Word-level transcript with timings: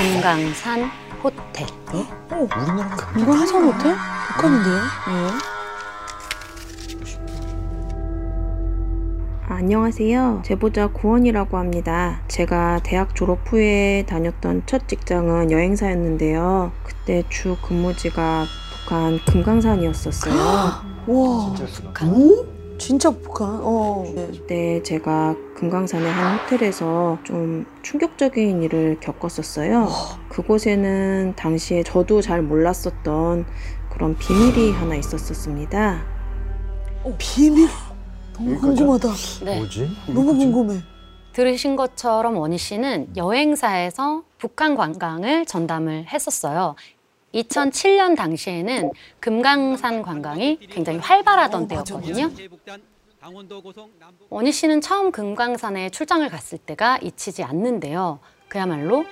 금강산 0.00 0.90
호텔. 1.22 1.66
우리나라 2.32 2.96
이거 3.18 3.32
하산 3.32 3.64
호텔? 3.64 3.94
북한인데요? 4.28 4.76
네. 5.08 5.28
안녕하세요. 9.46 10.40
제보자 10.42 10.86
구원이라고 10.86 11.58
합니다. 11.58 12.22
제가 12.28 12.80
대학 12.82 13.14
졸업 13.14 13.40
후에 13.52 14.06
다녔던 14.08 14.62
첫 14.64 14.88
직장은 14.88 15.50
여행사였는데요. 15.50 16.72
그때 16.82 17.22
주 17.28 17.58
근무지가 17.60 18.46
북한 18.72 19.20
금강산이었었어요. 19.26 20.32
와, 21.08 21.54
북한. 21.82 22.46
진짜 22.78 23.10
북한. 23.10 23.60
어. 23.62 24.10
네. 24.14 24.28
그때 24.32 24.82
제가 24.82 25.36
금강산의 25.60 26.10
한 26.10 26.38
호텔에서 26.38 27.18
좀 27.22 27.66
충격적인 27.82 28.62
일을 28.62 28.98
겪었었어요. 29.00 29.88
그곳에는 30.30 31.34
당시에 31.36 31.82
저도 31.82 32.22
잘 32.22 32.40
몰랐었던 32.40 33.44
그런 33.90 34.16
비밀이 34.16 34.72
하나 34.72 34.94
있었었습니다. 34.94 36.02
어, 37.04 37.14
비밀. 37.18 37.68
너무? 38.32 38.58
궁금하다. 38.58 39.08
네. 39.44 39.58
뭐지? 39.58 39.90
너무 40.06 40.34
궁금해. 40.34 40.80
들으신 41.34 41.76
것처럼 41.76 42.38
원희 42.38 42.56
씨는 42.56 43.14
여행사에서 43.16 44.22
북한 44.38 44.74
관광을 44.74 45.44
전담을 45.44 46.06
했었어요. 46.08 46.74
2007년 47.34 48.16
당시에는 48.16 48.92
금강산 49.20 50.00
관광이 50.00 50.58
굉장히 50.70 50.98
활발하던 51.00 51.64
어, 51.64 51.68
때였거든요. 51.68 52.30
원희 54.30 54.52
씨는 54.52 54.80
처음 54.80 55.12
금강산에 55.12 55.90
출장을 55.90 56.28
갔을 56.30 56.58
때가 56.58 56.98
잊히지 57.02 57.42
않는데요. 57.42 58.18
그야말로 58.48 59.04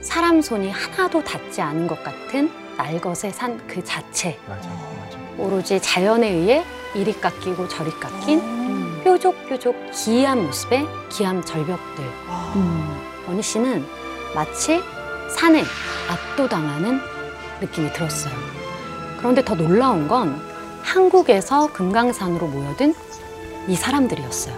사람 0.00 0.40
손이 0.40 0.70
하나도 0.70 1.22
닿지 1.22 1.60
않은 1.60 1.86
것 1.86 2.02
같은 2.02 2.50
날것의 2.78 3.32
산 3.32 3.58
그 3.66 3.84
자체. 3.84 4.38
맞아, 4.48 4.68
맞아. 4.70 5.18
오로지 5.38 5.80
자연에 5.80 6.28
의해 6.30 6.64
이리 6.94 7.12
깎이고 7.12 7.68
저리 7.68 7.90
깎인 7.90 8.40
음. 8.40 9.00
뾰족뾰족 9.04 9.90
기이한 9.92 10.44
모습의 10.46 10.86
기암 11.10 11.42
절벽들. 11.44 12.04
와. 12.28 12.52
음, 12.56 13.00
원희 13.28 13.42
씨는 13.42 13.84
마치 14.34 14.80
산에 15.36 15.62
압도당하는 16.08 17.00
느낌이 17.60 17.92
들었어요. 17.92 18.34
그런데 19.18 19.44
더 19.44 19.54
놀라운 19.54 20.08
건 20.08 20.40
한국에서 20.82 21.72
금강산으로 21.72 22.46
모여든 22.46 22.94
이 23.68 23.74
사람들이었어요. 23.74 24.54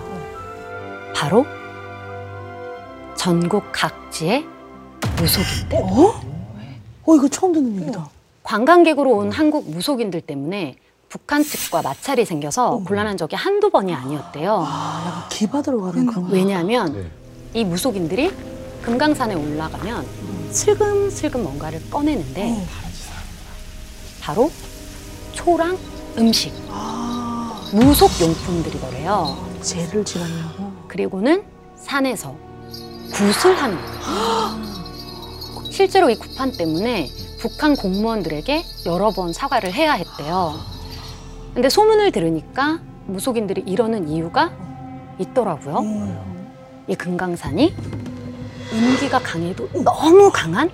바로 1.14 1.46
전국 3.16 3.64
각지의 3.72 4.46
무속인들. 5.16 5.78
어? 5.78 6.20
어, 7.06 7.14
이거 7.14 7.28
처음 7.28 7.52
듣는 7.52 7.80
얘기다. 7.82 8.08
관광객으로 8.42 9.10
온 9.10 9.32
한국 9.32 9.70
무속인들 9.70 10.20
때문에 10.20 10.76
북한 11.08 11.42
측과 11.42 11.82
마찰이 11.82 12.24
생겨서 12.24 12.68
어머. 12.72 12.84
곤란한 12.84 13.16
적이 13.16 13.36
한두 13.36 13.70
번이 13.70 13.94
아니었대요. 13.94 14.64
아, 14.66 15.04
약간 15.06 15.28
기바 15.30 15.62
들어가는 15.62 16.06
그런 16.06 16.24
거. 16.24 16.30
왜냐하면 16.30 16.92
네. 16.92 17.10
이 17.60 17.64
무속인들이 17.64 18.30
금강산에 18.82 19.34
올라가면 19.34 20.06
슬금슬금 20.50 21.42
뭔가를 21.42 21.80
꺼내는데 21.90 22.50
어. 22.52 22.66
바로 24.20 24.50
초랑 25.32 25.78
음식, 26.18 26.52
아, 26.68 27.07
무속 27.72 28.11
용품들이더래요. 28.20 29.36
죄를 29.62 30.05
지나려고. 30.05 30.72
그리고는 30.88 31.42
산에서 31.77 32.34
굿을 33.12 33.56
하는 33.56 33.77
거예요. 33.77 35.69
실제로 35.70 36.10
이 36.10 36.16
구판 36.16 36.52
때문에 36.52 37.08
북한 37.38 37.77
공무원들에게 37.77 38.64
여러 38.86 39.10
번 39.10 39.33
사과를 39.33 39.72
해야 39.72 39.92
했대요. 39.92 40.54
근데 41.54 41.69
소문을 41.69 42.10
들으니까 42.10 42.81
무속인들이 43.06 43.62
이러는 43.66 44.09
이유가 44.09 44.50
있더라고요. 45.19 45.76
어. 45.76 46.84
이 46.88 46.94
금강산이 46.94 47.75
음기가 48.72 49.19
강해도 49.21 49.69
너무 49.82 50.31
강한 50.32 50.71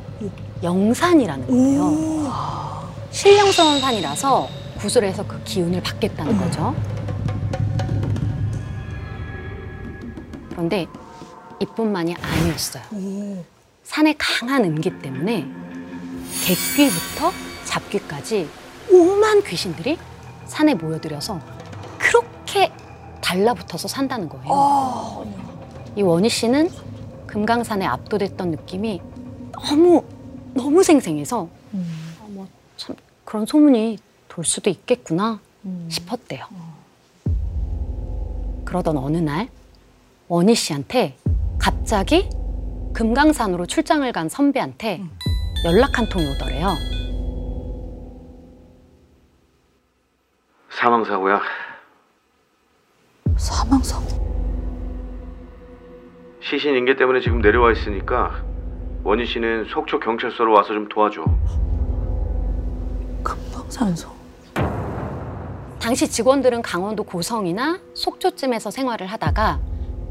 영산이라는 0.62 1.46
거예요. 1.46 1.82
오. 1.82 2.30
신령스러운 3.10 3.80
산이라서 3.80 4.48
구슬에서 4.78 5.26
그 5.26 5.40
기운을 5.44 5.82
받겠다는 5.82 6.36
거죠. 6.38 6.74
그런데 10.54 10.86
이뿐만이 11.60 12.14
아니었어요. 12.14 12.82
오. 12.92 13.44
산의 13.82 14.14
강한 14.16 14.64
음기 14.64 14.90
때문에 15.00 15.46
객귀부터 16.46 17.32
잡귀까지 17.64 18.48
오만 18.90 19.42
귀신들이 19.42 19.98
산에 20.46 20.74
모여들여서 20.74 21.40
그렇게 21.98 22.72
달라붙어서 23.20 23.88
산다는 23.88 24.28
거예요. 24.28 24.46
아. 24.48 25.24
이 25.96 26.02
원희 26.02 26.28
씨는 26.28 26.70
금강산에 27.26 27.84
압도됐던 27.84 28.50
느낌이 28.52 29.00
너무 29.52 30.04
너무 30.54 30.82
생생해서 30.84 31.48
음. 31.74 32.16
어, 32.20 32.28
뭐참 32.28 32.94
그런 33.24 33.44
소문이 33.44 33.98
돌 34.28 34.44
수도 34.44 34.70
있겠구나 34.70 35.40
음. 35.64 35.88
싶었대요. 35.90 36.44
그러던 38.64 38.96
어느 38.96 39.16
날 39.16 39.48
원희 40.28 40.54
씨한테 40.54 41.16
갑자기 41.58 42.28
금강산으로 42.94 43.66
출장을 43.66 44.10
간 44.12 44.28
선배한테 44.28 44.98
음. 45.00 45.10
연락 45.66 45.98
한 45.98 46.08
통이 46.08 46.24
오더래요. 46.26 46.74
사망 50.70 51.04
사고야. 51.04 51.40
사망 53.36 53.82
사고. 53.82 54.04
시신 56.42 56.74
인계 56.74 56.96
때문에 56.96 57.20
지금 57.20 57.40
내려와 57.40 57.72
있으니까 57.72 58.42
원희 59.02 59.26
씨는 59.26 59.66
속초 59.66 59.98
경찰서로 60.00 60.52
와서 60.52 60.68
좀 60.68 60.88
도와줘. 60.88 61.24
금방산에서. 63.22 64.12
당시 65.80 66.08
직원들은 66.08 66.62
강원도 66.62 67.02
고성이나 67.04 67.78
속초쯤에서 67.94 68.70
생활을 68.70 69.06
하다가 69.06 69.60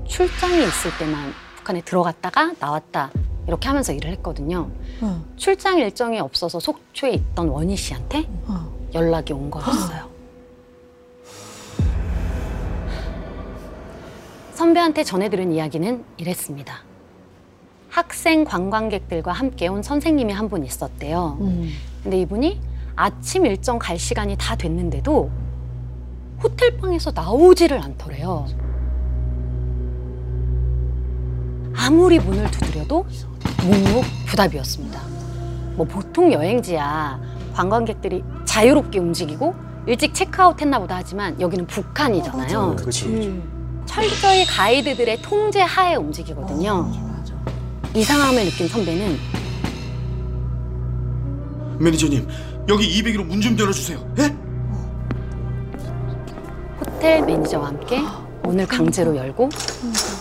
출장이 0.06 0.64
있을 0.64 0.91
때만 1.00 1.34
북한에 1.58 1.81
들어갔다가 1.81 2.53
나왔다 2.59 3.12
이렇게 3.47 3.68
하면서 3.68 3.91
일을 3.94 4.12
했거든요. 4.12 4.69
응. 5.02 5.24
출장 5.36 5.78
일정이 5.78 6.19
없어서 6.19 6.59
속초에 6.59 7.12
있던 7.12 7.50
원희 7.50 7.75
씨한테 7.75 8.25
어. 8.47 8.72
연락이 8.94 9.34
온 9.34 9.50
거였어요. 9.52 10.09
선배한테 14.53 15.03
전해들은 15.03 15.52
이야기는 15.52 16.03
이랬습니다. 16.18 16.84
학생 17.90 18.44
관광객들과 18.46 19.31
함께 19.31 19.68
온 19.68 19.84
선생님이 19.84 20.34
한 20.34 20.47
분 20.50 20.63
있었대요. 20.66 21.38
음. 21.42 21.69
근데 22.02 22.19
이분이 22.22 22.59
아침 22.96 23.46
일정 23.46 23.80
갈 23.80 23.97
시간이 23.97 24.36
다 24.38 24.56
됐는데도 24.56 25.31
호텔 26.42 26.78
방에서 26.78 27.12
나오지를 27.12 27.80
않더래요. 27.81 28.46
아무리 31.75 32.19
문을 32.19 32.50
두드려도 32.51 33.06
묵묵부답이었습니다. 33.63 35.01
뭐 35.75 35.85
보통 35.85 36.31
여행지야 36.31 37.19
관광객들이 37.53 38.23
자유롭게 38.45 39.00
움직이고 39.00 39.56
일찍 39.88 40.13
체크아웃 40.13 40.62
했나 40.62 40.79
보다 40.79 40.95
하지만 40.97 41.39
여기는 41.41 41.67
북한이잖아요. 41.67 42.75
그치. 42.78 43.41
철저히 43.85 44.45
가이드들의 44.45 45.22
통제 45.22 45.62
하에 45.62 45.95
움직이거든요. 45.95 46.83
맞아. 46.83 47.33
이상함을 47.94 48.45
느낀 48.45 48.68
선배는 48.68 49.18
매니저님 51.80 52.27
여기 52.69 53.01
201호 53.01 53.25
문 53.25 53.42
좀 53.42 53.59
열어주세요. 53.59 54.00
예? 54.19 54.36
호텔 56.80 57.25
매니저와 57.25 57.68
함께 57.68 58.01
문을 58.44 58.65
강제로 58.68 59.15
열고 59.18 59.50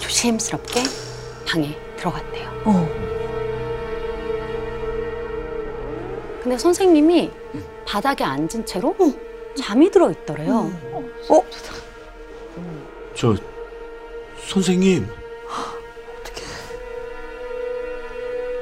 조심스럽게 0.01 0.83
방에 1.53 1.77
들어갔대요. 1.99 2.49
어. 2.65 2.89
근데 6.43 6.57
선생님이 6.57 7.31
바닥에 7.87 8.25
앉은 8.25 8.65
채로 8.65 8.97
잠이 9.55 9.91
들어 9.91 10.11
있더래요. 10.11 10.73
어? 11.29 11.45
저 13.15 13.37
선생님 14.49 15.07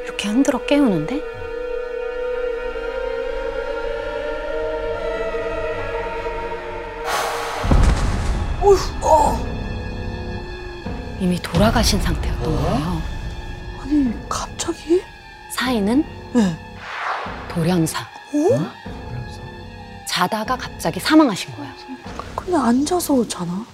이렇게 0.04 0.28
흔들어 0.28 0.66
깨우는데 0.66 1.22
이미 11.20 11.38
돌아가신 11.40 12.00
상태였던 12.00 12.42
거예요. 12.44 13.02
아니, 13.82 14.28
갑자기? 14.28 15.02
사인은 15.52 16.04
네. 16.32 16.56
돌연사. 17.48 18.00
어? 18.00 18.70
자다가 20.08 20.56
갑자기 20.56 20.98
사망하신 20.98 21.54
거예요. 21.56 21.72
그냥 22.34 22.64
앉아서 22.64 23.26
자나? 23.28 23.66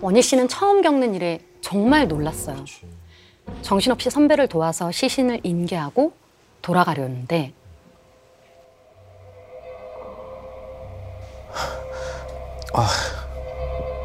원희 0.00 0.22
씨는 0.22 0.48
처음 0.48 0.80
겪는 0.80 1.14
일에 1.14 1.44
정말 1.60 2.06
놀랐어요. 2.06 2.64
정신없이 3.62 4.10
선배를 4.10 4.48
도와서 4.48 4.92
시신을 4.92 5.40
인계하고 5.42 6.12
돌아가려는데 6.60 7.52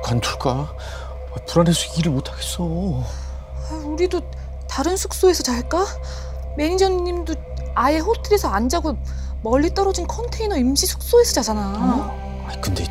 관둘까? 0.04 0.74
아, 1.38 1.46
불안해서 1.46 2.00
일을 2.00 2.12
못 2.12 2.32
하겠어. 2.32 2.64
아, 3.70 3.74
우리도 3.86 4.22
다른 4.68 4.98
숙소에서 4.98 5.44
잘까? 5.44 5.86
매니저님도 6.58 7.36
아예 7.76 8.00
호텔에서 8.00 8.50
안 8.50 8.68
자고 8.70 8.98
멀리 9.44 9.72
떨어진 9.74 10.08
컨테이너 10.08 10.58
임시 10.58 10.88
숙소에서 10.88 11.34
자잖아. 11.34 11.62
아, 11.62 12.52
근데 12.60 12.84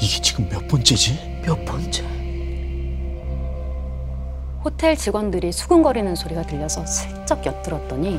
이게 0.00 0.22
지금 0.22 0.48
몇 0.48 0.66
번째지? 0.68 1.42
몇 1.44 1.62
번째? 1.66 2.02
호텔 4.64 4.96
직원들이 4.96 5.52
수근거리는 5.52 6.14
소리가 6.14 6.42
들려서 6.42 6.86
슬쩍 6.86 7.44
엿들었더니 7.44 8.18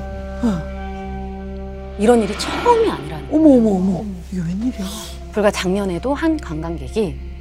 이런 1.98 2.22
일이 2.22 2.38
처음이 2.38 2.90
아니라는. 2.92 3.30
어머 3.34 3.50
어머 3.56 3.70
어머. 3.78 4.06
이게 4.32 4.42
웬일이야? 4.42 4.86
불과 5.32 5.50
작년에도 5.50 6.14
한 6.14 6.38
관광객이 6.38 7.33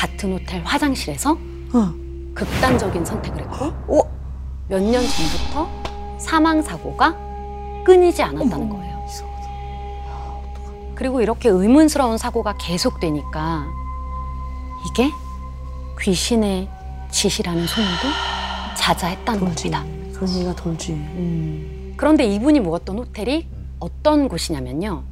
같은 0.00 0.32
호텔 0.32 0.62
화장실에서 0.64 1.32
어. 1.74 1.94
극단적인 2.34 3.04
선택을 3.04 3.42
했고 3.42 3.66
어? 3.66 4.00
몇 4.68 4.80
년 4.82 5.02
전부터 5.02 5.68
사망 6.18 6.62
사고가 6.62 7.14
끊이지 7.84 8.22
않았다는 8.22 8.52
어머. 8.54 8.76
거예요. 8.76 8.90
그리고 10.94 11.20
이렇게 11.22 11.48
의문스러운 11.50 12.16
사고가 12.18 12.54
계속되니까 12.58 13.66
이게 14.90 15.10
귀신의 16.00 16.68
짓이라는 17.10 17.66
소문도 17.66 17.96
자자했다는 18.76 19.40
돌지. 19.40 19.70
겁니다. 19.70 19.84
그런 20.14 20.28
얘기가 20.34 20.54
돌지. 20.54 20.92
음. 20.92 21.94
그런데 21.96 22.24
이분이 22.24 22.60
묵었던 22.60 22.98
호텔이 22.98 23.48
어떤 23.78 24.28
곳이냐면요. 24.28 25.02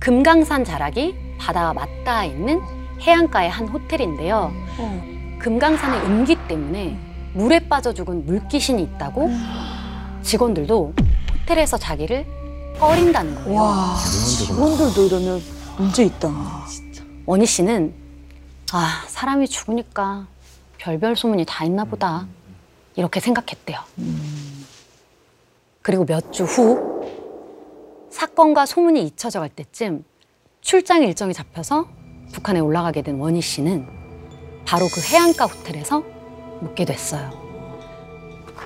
금강산 0.00 0.64
자락이 0.64 1.14
바다와 1.38 1.72
맞닿아 1.74 2.24
있는 2.24 2.60
해안가의 3.00 3.50
한 3.50 3.68
호텔인데요. 3.68 4.52
어. 4.78 5.38
금강산의 5.40 6.00
음기 6.06 6.36
때문에 6.48 6.98
물에 7.34 7.60
빠져 7.68 7.92
죽은 7.94 8.26
물귀신이 8.26 8.82
있다고 8.82 9.30
직원들도 10.22 10.94
호텔에서 11.40 11.78
자기를 11.78 12.26
꺼린다는 12.78 13.34
거예요. 13.36 13.60
와. 13.60 13.96
직원들도 13.96 15.06
이러면 15.06 15.40
문제 15.78 16.04
있다. 16.04 16.30
원희 17.26 17.46
씨는 17.46 17.94
아 18.72 19.04
사람이 19.06 19.48
죽으니까 19.48 20.26
별별 20.78 21.16
소문이 21.16 21.44
다 21.46 21.64
있나 21.64 21.84
보다 21.84 22.26
이렇게 22.96 23.20
생각했대요. 23.20 23.78
그리고 25.82 26.04
몇 26.04 26.30
주 26.32 26.44
후 26.44 27.00
사건과 28.10 28.66
소문이 28.66 29.02
잊혀져 29.06 29.40
갈 29.40 29.48
때쯤 29.48 30.04
출장 30.60 31.02
일정이 31.02 31.32
잡혀서 31.32 31.86
북한에 32.32 32.60
올라가게 32.60 33.02
된 33.02 33.18
원희 33.18 33.40
씨는 33.40 33.86
바로 34.64 34.88
그 34.92 35.00
해안가 35.00 35.46
호텔에서 35.46 36.02
묵게 36.60 36.84
됐어요. 36.84 37.30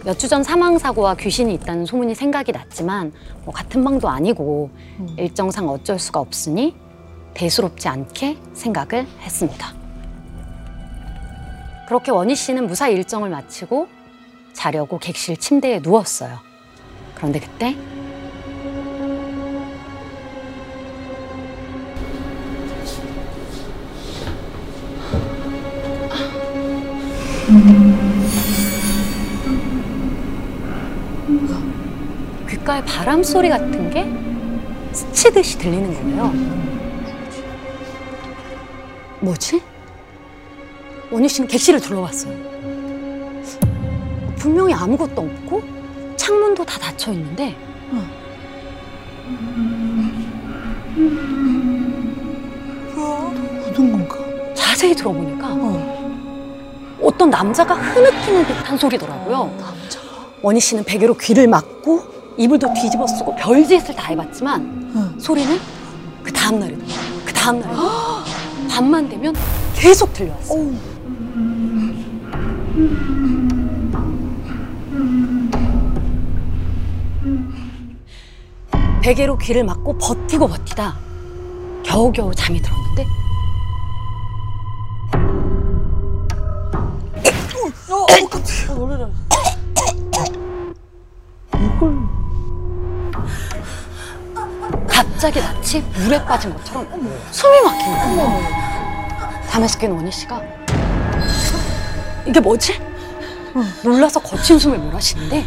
몇 0.05 0.19
주 0.19 0.29
전 0.29 0.43
사망 0.43 0.77
사고와 0.79 1.15
귀신이 1.15 1.55
있다는 1.55 1.87
소문이 1.87 2.15
생각이 2.15 2.53
났지만 2.53 3.13
뭐 3.45 3.55
같은 3.55 3.83
방도 3.85 4.09
아니고 4.09 4.71
일정상 5.17 5.69
어쩔 5.69 5.99
수가 5.99 6.21
없으니 6.21 6.75
대수롭지 7.33 7.89
않게 7.89 8.37
생각을 8.53 9.07
했습니다. 9.21 9.73
그렇게 11.89 12.11
원희 12.11 12.35
씨는 12.37 12.67
무사히 12.67 12.95
일정을 12.95 13.31
마치고 13.31 13.89
자려고 14.53 14.99
객실 14.99 15.37
침대에 15.37 15.81
누웠어요. 15.81 16.39
그런데 17.15 17.41
그때 17.41 17.75
귓가에 32.49 32.85
바람 32.85 33.23
소리 33.23 33.49
같은 33.49 33.91
게 33.91 34.07
스치듯이 34.93 35.59
들리는 35.59 35.93
거예요. 35.95 36.33
뭐지? 39.21 39.63
원희 41.11 41.29
씨는 41.29 41.49
객실을 41.49 41.81
둘러봤어요. 41.81 42.35
분명히 44.37 44.75
아무것도 44.75 45.23
없고 45.23 45.63
창문도 46.17 46.65
다 46.65 46.79
닫혀 46.79 47.13
있는데 47.13 47.57
묻은 52.95 53.93
건가? 53.93 54.19
자세히 54.55 54.95
들어보니까 54.95 55.49
어. 55.53 55.94
어떤 57.15 57.31
남자가 57.31 57.75
흐느끼는 57.75 58.45
듯한 58.47 58.77
소리더라고요. 58.77 59.55
남자가. 59.59 60.05
원희 60.43 60.61
씨는 60.61 60.85
베개로 60.85 61.15
귀를 61.15 61.47
막고 61.47 62.03
이불도 62.37 62.75
뒤집어 62.75 63.07
쓰고 63.07 63.37
별짓을 63.37 63.95
다 63.95 64.09
해봤지만 64.09 64.93
응. 64.97 65.21
소리는 65.21 65.59
그 66.25 66.33
다음 66.33 66.59
날에도 66.59 66.85
그 67.25 67.33
다음 67.33 67.61
날에도 67.61 67.83
밤만 68.69 69.09
되면 69.09 69.33
계속 69.77 70.13
들려왔어요. 70.13 70.59
어우. 70.59 70.75
베개로 79.03 79.39
귀를 79.39 79.65
막고 79.65 79.97
버티고 79.99 80.49
버티다 80.49 80.97
겨우겨우 81.85 82.35
잠이 82.35 82.61
들었는데 82.61 83.07
갑자기 95.25 95.41
마치 95.41 95.81
물에 95.81 96.23
빠진 96.27 96.53
것처럼 96.55 96.87
숨이 97.31 97.63
막히는 97.63 98.17
거예요. 98.17 98.43
잠에서 99.49 99.79
깬 99.79 99.93
원희 99.93 100.13
씨가 100.13 100.43
이게 102.27 102.41
뭐지? 102.41 102.79
놀라서 103.83 104.21
거친 104.21 104.59
숨을 104.59 104.77
몰아쉬는데 104.77 105.47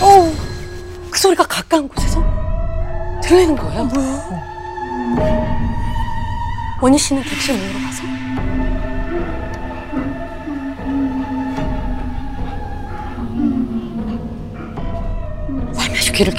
어, 0.00 0.32
그 1.10 1.18
소리가 1.18 1.44
가까운 1.44 1.86
곳에서 1.86 2.24
들리는 3.22 3.54
거예요. 3.56 3.84
뭐야? 3.84 4.24
원희 6.80 6.96
씨는 6.96 7.22
객실 7.24 7.58
문으로 7.58 7.78
가서 7.84 8.27
귀를 16.18 16.34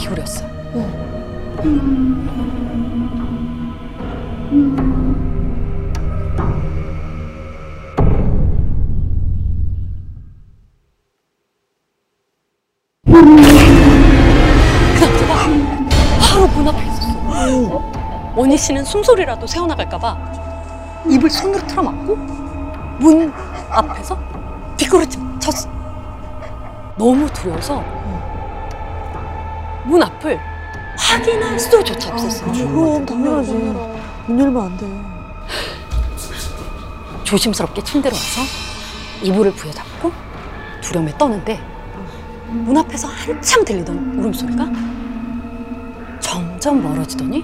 앞에 16.68 16.84
있었어. 16.84 17.16
원희 18.36 18.58
씨는 18.58 18.84
숨소리라도 18.84 19.48
새어나갈까봐 19.48 21.04
입을 21.10 21.30
손으로 21.30 21.66
틀어막고 21.68 22.16
문 23.00 23.32
앞에서 23.70 24.20
뒷걸음질 24.76 25.22
쳤어. 25.40 25.70
너무 26.98 27.32
두려워서 27.32 27.82
문 29.90 30.04
앞을 30.04 30.40
확인할 30.96 31.60
수조차 31.60 32.14
없었어요. 32.14 32.52
아, 32.52 32.54
그럼 32.54 33.06
당연하지. 33.08 33.52
문 33.54 34.40
열면 34.40 34.64
안 34.64 34.78
돼요. 34.78 35.20
조심스럽게 37.24 37.84
침대로 37.84 38.16
와서 38.16 38.42
이불을 39.24 39.52
부여잡고 39.54 40.12
두려움에 40.82 41.18
떠는데 41.18 41.60
문 42.50 42.78
앞에서 42.78 43.08
한참 43.08 43.66
들리던 43.66 44.20
울음소리가 44.20 44.68
점점 46.20 46.84
멀어지더니 46.84 47.44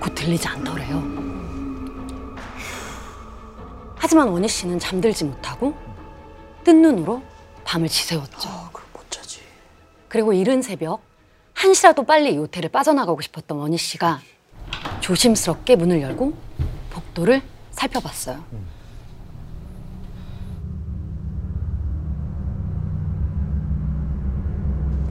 곧 0.00 0.14
들리지 0.14 0.48
않더래요. 0.48 1.02
하지만 3.96 4.28
원희 4.28 4.48
씨는 4.48 4.78
잠들지 4.78 5.24
못하고 5.26 5.74
뜬 6.64 6.80
눈으로 6.80 7.22
밤을 7.64 7.88
지새웠죠. 7.88 8.61
그리고 10.12 10.34
이른 10.34 10.60
새벽 10.60 11.00
한시라도 11.54 12.04
빨리 12.04 12.34
이 12.34 12.36
호텔을 12.36 12.68
빠져나가고 12.68 13.22
싶었던 13.22 13.56
원희 13.56 13.78
씨가 13.78 14.20
조심스럽게 15.00 15.74
문을 15.76 16.02
열고 16.02 16.34
복도를 16.90 17.40
살펴봤어요. 17.70 18.44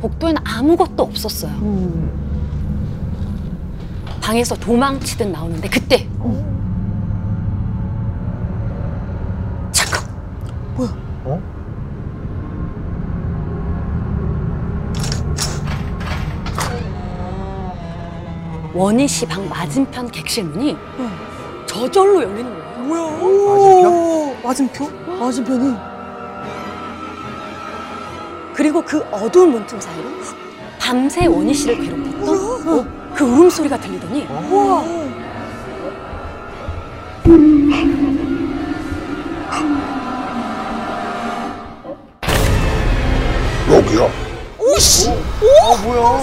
복도에는 0.02 0.40
아무것도 0.46 1.02
없었어요. 1.02 1.52
방에서 4.22 4.54
도망치듯 4.54 5.30
나오는데 5.30 5.68
그때 5.68 6.08
잠 6.08 6.51
원희 18.82 19.08
씨 19.08 19.28
방 19.28 19.48
맞은편 19.48 20.10
객실 20.10 20.44
문이 20.44 20.76
저절로 21.68 22.24
열리는 22.24 22.52
거예요. 22.90 24.36
맞은편? 24.42 24.42
맞은표? 24.42 24.90
맞은편이? 25.20 25.76
그리고 28.56 28.82
그 28.82 29.06
어두운 29.12 29.52
문틈 29.52 29.80
사이로 29.80 30.10
밤새 30.80 31.28
원희 31.28 31.54
씨를 31.54 31.76
괴롭혔던 31.80 32.70
어, 32.80 33.14
그 33.14 33.24
울음소리가 33.24 33.80
들리더니 33.80 34.26
아, 34.28 34.40
뭐야? 45.84 46.22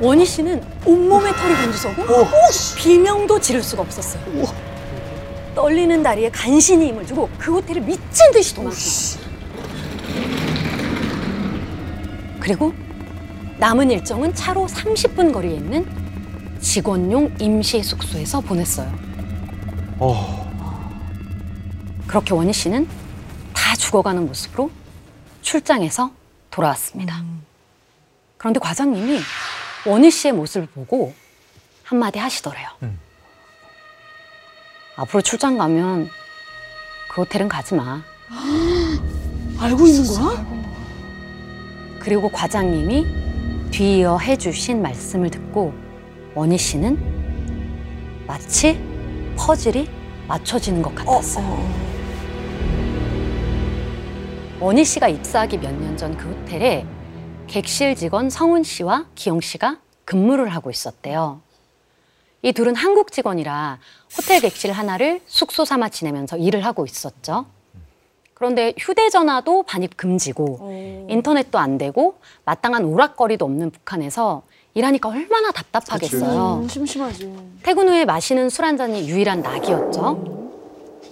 원희 0.00 0.26
씨는 0.26 0.62
온몸에 0.84 1.32
털이 1.32 1.54
곤두서고 1.54 2.02
비명도 2.76 3.40
지를 3.40 3.62
수가 3.62 3.82
없었어요. 3.82 4.22
떨리는 5.54 6.02
다리에 6.02 6.30
간신히 6.30 6.88
힘을 6.88 7.06
주고 7.06 7.30
그 7.38 7.54
호텔을 7.54 7.80
미친 7.80 8.30
듯이 8.32 8.54
도망쳤어요. 8.54 9.24
그리고 12.40 12.74
남은 13.58 13.90
일정은 13.90 14.34
차로 14.34 14.66
30분 14.66 15.32
거리에 15.32 15.54
있는 15.54 15.86
직원용 16.60 17.34
임시 17.40 17.82
숙소에서 17.82 18.40
보냈어요. 18.42 18.92
어. 19.98 20.46
그렇게 22.06 22.34
원희 22.34 22.52
씨는 22.52 22.86
다 23.54 23.74
죽어가는 23.74 24.26
모습으로 24.26 24.70
출장에서 25.40 26.10
돌아왔습니다. 26.50 27.24
그런데 28.36 28.60
과장님이 28.60 29.20
원희 29.86 30.10
씨의 30.10 30.32
모습을 30.32 30.66
보고 30.68 31.12
한마디 31.84 32.18
하시더래요. 32.18 32.68
음. 32.82 32.98
앞으로 34.96 35.22
출장 35.22 35.58
가면 35.58 36.08
그 37.10 37.20
호텔은 37.22 37.48
가지 37.48 37.74
마. 37.74 38.02
알고 39.60 39.86
있는 39.86 40.06
거야? 40.06 40.46
그리고 42.00 42.28
과장님이 42.30 43.06
뒤이어 43.70 44.18
해주신 44.18 44.82
말씀을 44.82 45.30
듣고 45.30 45.72
원희 46.34 46.58
씨는 46.58 48.24
마치 48.26 48.80
퍼즐이 49.36 49.88
맞춰지는 50.26 50.82
것 50.82 50.94
같았어요. 50.94 51.86
원희 54.58 54.84
씨가 54.84 55.08
입사하기 55.08 55.58
몇 55.58 55.72
년 55.80 55.96
전 55.96 56.16
그 56.16 56.28
호텔에 56.30 56.84
객실 57.46 57.94
직원 57.94 58.28
성훈 58.30 58.62
씨와 58.62 59.06
기영 59.14 59.40
씨가 59.40 59.78
근무를 60.04 60.48
하고 60.48 60.70
있었대요. 60.70 61.40
이 62.42 62.52
둘은 62.52 62.74
한국 62.76 63.12
직원이라 63.12 63.78
호텔 64.16 64.40
객실 64.40 64.72
하나를 64.72 65.20
숙소 65.26 65.64
삼아 65.64 65.88
지내면서 65.88 66.36
일을 66.36 66.64
하고 66.64 66.84
있었죠. 66.84 67.46
그런데 68.34 68.74
휴대전화도 68.78 69.62
반입 69.62 69.96
금지고 69.96 71.06
인터넷도 71.08 71.58
안 71.58 71.78
되고 71.78 72.18
마땅한 72.44 72.84
오락거리도 72.84 73.44
없는 73.44 73.70
북한에서 73.70 74.42
일하니까 74.74 75.08
얼마나 75.08 75.50
답답하겠어요. 75.52 76.60
음, 76.62 76.68
심심하지. 76.68 77.34
퇴근 77.62 77.88
후에 77.88 78.04
마시는 78.04 78.50
술 78.50 78.66
한 78.66 78.76
잔이 78.76 79.08
유일한 79.08 79.40
낙이었죠. 79.40 80.44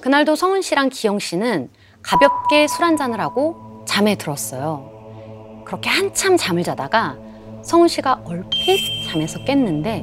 그날도 0.03 0.37
성은 0.37 0.61
씨랑 0.61 0.91
기영 0.91 1.19
씨는 1.19 1.71
가볍게 2.03 2.69
술 2.69 2.85
한 2.85 2.99
잔을 2.99 3.21
하고 3.21 3.83
잠에 3.87 4.17
들었어요. 4.17 4.93
그렇게 5.65 5.89
한참 5.89 6.37
잠을 6.37 6.63
자다가 6.63 7.17
성은 7.63 7.89
씨가 7.89 8.23
얼핏 8.25 8.79
잠에서 9.11 9.39
깼는데 9.45 10.03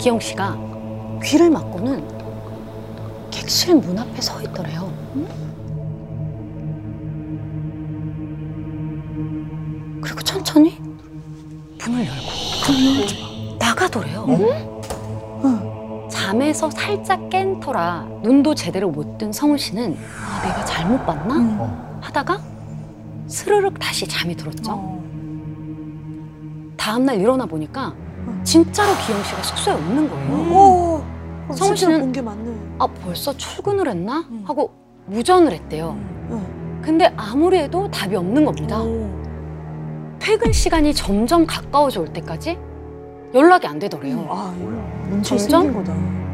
기영 0.00 0.18
씨가 0.20 0.56
귀를 1.22 1.50
막고는 1.50 2.06
객실 3.30 3.76
문 3.76 3.98
앞에 3.98 4.20
서 4.20 4.40
있더래요. 4.42 4.92
그리고 10.00 10.20
천천히 10.22 10.78
문을 11.78 12.06
열고 12.06 13.56
나가더래요. 13.58 14.26
잠에서 16.08 16.70
살짝 16.70 17.28
깬 17.30 17.47
터라 17.68 18.06
눈도 18.22 18.54
제대로 18.54 18.90
못 18.90 19.18
뜬 19.18 19.30
성훈 19.32 19.58
씨는 19.58 19.94
아, 19.94 20.46
내가 20.46 20.64
잘못 20.64 21.04
봤나? 21.04 21.98
하다가 22.00 22.40
스르륵 23.26 23.78
다시 23.78 24.06
잠이 24.08 24.34
들었죠. 24.36 25.02
다음 26.78 27.04
날 27.04 27.20
일어나 27.20 27.44
보니까 27.44 27.92
진짜로 28.42 28.90
기영 29.04 29.22
씨가 29.22 29.42
숙소에 29.42 29.74
없는 29.74 30.08
거예요. 30.08 30.32
오, 30.54 31.04
성훈 31.52 31.76
씨는 31.76 32.00
본게 32.00 32.22
맞네. 32.22 32.56
아 32.78 32.86
벌써 32.86 33.36
출근을 33.36 33.88
했나? 33.88 34.24
하고 34.44 34.70
무전을 35.06 35.52
했대요. 35.52 35.96
응. 36.30 36.80
근데 36.82 37.12
아무리 37.16 37.58
해도 37.58 37.90
답이 37.90 38.16
없는 38.16 38.44
겁니다. 38.46 38.78
퇴근 40.20 40.52
시간이 40.52 40.94
점점 40.94 41.44
가까워져 41.44 42.00
올 42.00 42.08
때까지 42.12 42.56
연락이 43.34 43.66
안 43.66 43.78
되더래요. 43.78 44.26
아, 44.30 44.54
이거 44.58 44.70
문제 45.10 45.36
점점? 45.36 46.27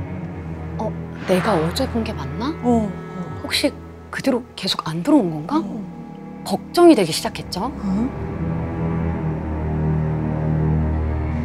어, 1.25 1.29
내가 1.29 1.55
어제 1.55 1.89
본 1.89 2.05
게 2.05 2.13
맞나? 2.13 2.55
어. 2.63 2.91
혹시 3.43 3.73
그 4.11 4.23
뒤로 4.23 4.43
계속 4.57 4.87
안 4.89 5.03
들어온 5.03 5.31
건가? 5.31 5.61
어. 5.65 5.85
걱정이 6.45 6.95
되기 6.95 7.11
시작했죠. 7.13 7.73
어? 7.75 8.31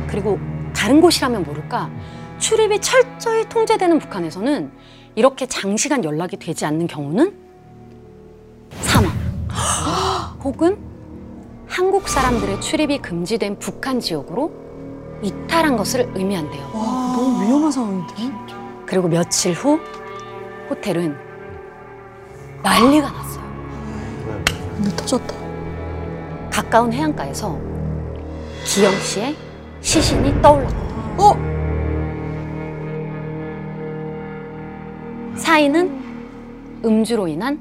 그리고 0.08 0.40
다른 0.76 1.02
곳이라면 1.02 1.44
모를까 1.44 1.90
출입이 2.40 2.80
철저히 2.82 3.48
통제되는 3.48 4.00
북한에서는 4.00 4.72
이렇게 5.16 5.46
장시간 5.46 6.04
연락이 6.04 6.38
되지 6.38 6.66
않는 6.66 6.88
경우는 6.88 7.34
사망 8.82 9.12
혹은 10.44 10.78
한국 11.68 12.08
사람들의 12.08 12.62
출입이 12.62 13.00
금지된 13.00 13.60
북한 13.60 14.00
지역으로 14.00 14.52
이탈한 15.22 15.76
것을 15.78 16.10
의미한대요. 16.16 16.64
와, 16.74 17.14
너무 17.16 17.44
위험한 17.46 17.72
상황인데? 17.72 18.14
그리고 18.90 19.08
며칠 19.08 19.54
후 19.54 19.80
호텔은 20.68 21.16
난리가 22.64 23.12
났어요. 23.12 23.46
근데 24.76 24.90
터졌다. 24.96 25.36
가까운 26.52 26.92
해안가에서 26.92 27.56
기영 28.66 28.92
씨의 29.00 29.36
시신이 29.82 30.42
떠올랐거든요. 30.42 31.16
어? 31.20 31.36
사인은 35.38 36.82
음주로 36.84 37.28
인한 37.28 37.60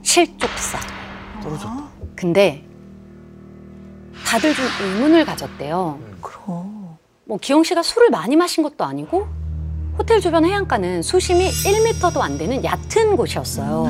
실족사. 0.00 0.78
떨어졌다. 1.42 1.84
근데 2.16 2.66
다들 4.24 4.54
좀 4.54 4.64
의문을 4.80 5.26
가졌대요. 5.26 5.98
그럼. 6.22 6.96
뭐 7.26 7.36
기영 7.36 7.62
씨가 7.62 7.82
술을 7.82 8.08
많이 8.08 8.36
마신 8.36 8.62
것도 8.62 8.84
아니고 8.84 9.28
호텔 9.98 10.20
주변 10.20 10.44
해안가는 10.44 11.02
수심이 11.02 11.48
1m도 11.48 12.20
안 12.20 12.36
되는 12.36 12.62
얕은 12.62 13.16
곳이었어요. 13.16 13.86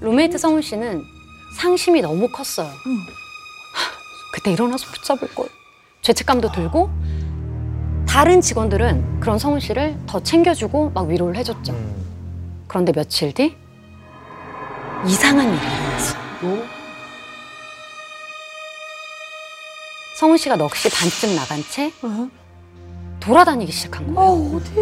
룸메이트 0.00 0.36
성훈 0.36 0.60
씨는 0.60 1.02
상심이 1.56 2.02
너무 2.02 2.28
컸어요. 2.30 2.68
하, 2.68 2.74
그때 4.34 4.52
일어나서 4.52 4.86
붙잡을 4.86 5.34
걸. 5.34 5.48
죄책감도 6.02 6.52
들고 6.52 6.90
다른 8.06 8.40
직원들은 8.40 9.20
그런 9.20 9.38
성훈 9.38 9.60
씨를 9.60 9.96
더 10.06 10.20
챙겨주고 10.22 10.90
막 10.90 11.06
위로를 11.08 11.36
해줬죠. 11.36 11.72
음. 11.72 12.04
그런데 12.68 12.92
며칠 12.92 13.32
뒤 13.32 13.56
이상한 15.06 15.48
일이 15.48 15.56
일어났어요. 15.56 16.64
성훈 20.18 20.36
씨가 20.36 20.56
넋이 20.56 20.90
반쯤 20.92 21.34
나간 21.34 21.62
채 21.70 21.92
어? 22.02 22.28
돌아다니기 23.24 23.72
시작한 23.72 24.14
거예요. 24.14 24.30
어, 24.30 24.56
어디? 24.56 24.74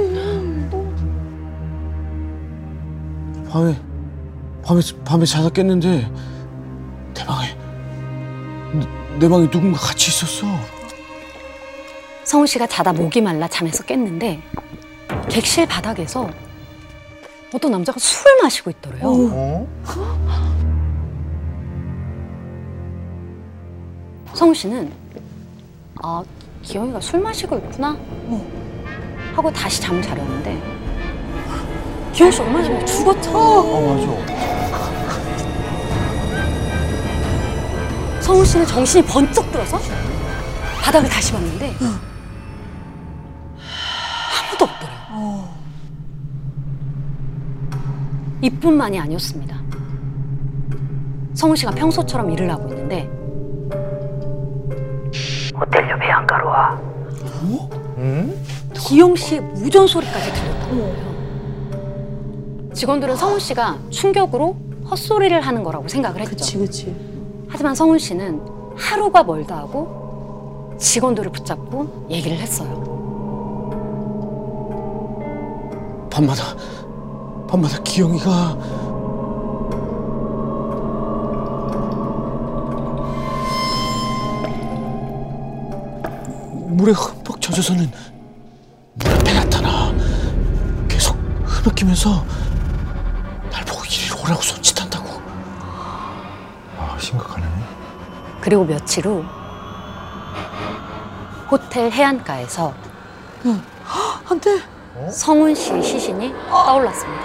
밤에 3.48 3.76
밤에 4.64 4.80
밤에 5.04 5.24
자다 5.24 5.50
깼는데 5.50 6.10
내 7.14 7.24
방에 7.24 7.56
내, 8.72 9.18
내 9.20 9.28
방에 9.28 9.48
누군가 9.50 9.78
같이 9.78 10.08
있었어. 10.08 10.46
성훈 12.24 12.46
씨가 12.46 12.66
자다 12.66 12.92
목이 12.92 13.20
말라 13.20 13.46
잠에서 13.46 13.84
깼는데 13.84 14.42
객실 15.28 15.66
바닥에서 15.66 16.30
어떤 17.54 17.70
남자가 17.70 17.98
술을 18.00 18.42
마시고 18.42 18.70
있더래요. 18.70 19.02
어? 19.04 19.68
성훈 24.34 24.54
씨는 24.54 24.90
아 26.02 26.24
기영이가 26.62 27.00
술 27.00 27.20
마시고 27.20 27.58
있구나 27.58 27.96
하고 29.34 29.50
다시 29.52 29.80
잠을 29.80 30.00
자려는데 30.02 30.60
기영 32.12 32.30
씨 32.30 32.40
얼마 32.42 32.62
전에 32.62 32.84
죽었잖아. 32.84 33.38
어 33.38 33.94
맞아. 33.94 34.06
성훈 38.20 38.44
씨는 38.44 38.66
정신이 38.66 39.04
번쩍 39.06 39.50
들어서 39.50 39.78
바닥을 40.82 41.08
다시 41.08 41.32
봤는데 41.32 41.74
아무도 44.50 44.64
없더래요. 44.66 45.48
이뿐만이 48.42 49.00
아니었습니다. 49.00 49.60
성훈 51.34 51.56
씨가 51.56 51.70
평소처럼 51.72 52.30
일을 52.30 52.50
하고 52.50 52.68
있는데 52.68 53.08
호텔료 55.62 55.96
배안가로 55.98 56.48
와. 56.48 56.80
기영 58.74 59.14
씨의 59.14 59.40
무전 59.40 59.86
소리까지 59.86 60.32
들렸다는 60.32 60.80
거예요. 60.80 61.12
직원들은 62.72 63.14
성훈 63.16 63.38
씨가 63.38 63.78
충격으로 63.90 64.56
헛소리를 64.90 65.40
하는 65.40 65.62
거라고 65.62 65.86
생각을 65.86 66.20
했죠. 66.22 66.30
그치, 66.36 66.58
그치. 66.58 66.96
하지만 67.48 67.74
성훈 67.74 67.98
씨는 67.98 68.40
하루가 68.76 69.22
멀다 69.22 69.58
하고 69.58 70.74
직원들을 70.78 71.30
붙잡고 71.30 72.06
얘기를 72.10 72.36
했어요. 72.38 72.90
밤마다 76.10 76.42
밤마다 77.48 77.78
기영이가 77.82 78.58
물에 86.72 86.92
흠뻑 86.92 87.40
젖어서는 87.40 87.90
물 88.94 89.12
앞에 89.12 89.32
나타나 89.34 89.92
계속 90.88 91.16
흐느끼면서 91.44 92.24
날 93.50 93.64
보고 93.64 93.84
이리로 93.84 94.20
오라고 94.22 94.40
손짓한다고. 94.40 95.20
아 96.78 96.96
심각하네. 96.98 97.46
그리고 98.40 98.64
며칠 98.64 99.06
후 99.06 99.24
호텔 101.50 101.90
해안가에서 101.92 102.72
안 104.28 104.40
돼. 104.40 104.60
성훈 105.10 105.54
씨의 105.54 105.82
시신이 105.82 106.32
떠올랐습니다. 106.48 107.22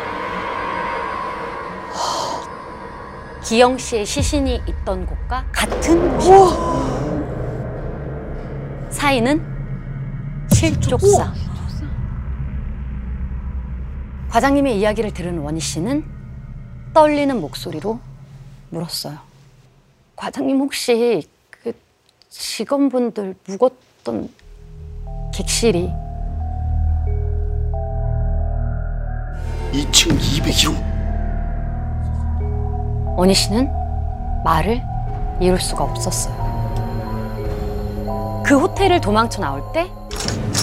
기영 3.43 3.77
씨의 3.77 4.05
시신이 4.05 4.61
있던 4.67 5.05
곳과 5.05 5.45
같은 5.53 6.17
곳 6.17 6.96
사인은 9.07 9.41
실족사. 10.51 11.33
과장님의 14.27 14.77
이야기를 14.77 15.13
들은 15.13 15.37
원희 15.37 15.61
씨는 15.61 16.03
떨리는 16.93 17.39
목소리로 17.39 18.01
물었어요. 18.69 19.17
과장님 20.17 20.59
혹시 20.59 21.25
그 21.49 21.71
직원분들 22.27 23.35
묵었던 23.47 24.29
객실이 25.33 25.89
2층 29.71 30.19
201호. 30.19 30.75
원희 33.17 33.33
씨는 33.33 33.71
말을 34.43 34.81
이룰 35.39 35.61
수가 35.61 35.85
없었어요. 35.85 36.46
그 38.47 38.57
호텔을 38.57 39.01
도망쳐 39.01 39.41
나올 39.41 39.61
때 39.73 39.91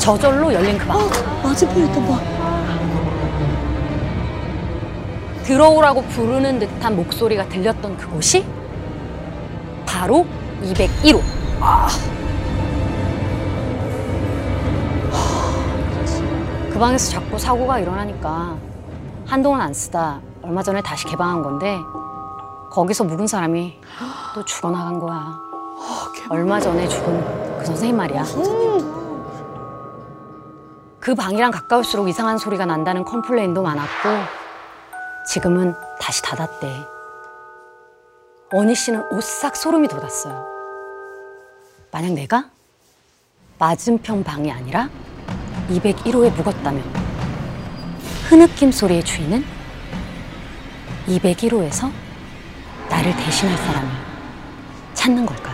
저절로 0.00 0.54
열린 0.54 0.78
그 0.78 0.86
방. 0.86 0.98
맞은편이었던 1.42 2.06
봐. 2.08 2.18
들어오라고 5.42 6.00
부르는 6.04 6.60
듯한 6.60 6.96
목소리가 6.96 7.46
들렸던 7.50 7.98
그곳이 7.98 8.46
바로 9.84 10.24
201호. 10.62 11.20
그 16.72 16.78
방에서 16.78 17.10
자꾸 17.10 17.38
사고가 17.38 17.80
일어나니까 17.80 18.56
한동안 19.26 19.60
안 19.60 19.74
쓰다 19.74 20.20
얼마 20.42 20.62
전에 20.62 20.80
다시 20.80 21.04
개방한 21.04 21.42
건데 21.42 21.78
거기서 22.70 23.04
묵은 23.04 23.26
사람이 23.26 23.78
또 24.34 24.42
죽어나간 24.46 24.98
거야. 24.98 25.38
얼마 26.30 26.58
전에 26.58 26.88
죽은 26.88 27.43
그 27.64 27.68
선생님 27.68 27.96
말이야. 27.96 28.24
그 31.00 31.14
방이랑 31.14 31.50
가까울수록 31.50 32.10
이상한 32.10 32.36
소리가 32.36 32.66
난다는 32.66 33.06
컴플레인도 33.06 33.62
많았고 33.62 34.08
지금은 35.26 35.74
다시 35.98 36.20
닫았대. 36.20 36.86
원희 38.52 38.74
씨는 38.74 39.10
오싹 39.10 39.56
소름이 39.56 39.88
돋았어요. 39.88 40.46
만약 41.90 42.12
내가 42.12 42.50
맞은편 43.58 44.24
방이 44.24 44.52
아니라 44.52 44.90
201호에 45.70 46.34
묵었다면 46.36 46.84
흐느낌 48.28 48.70
소리의 48.70 49.02
주인은 49.04 49.42
201호에서 51.06 51.90
나를 52.90 53.16
대신할 53.16 53.56
사람을 53.56 53.90
찾는 54.92 55.24
걸까요? 55.24 55.53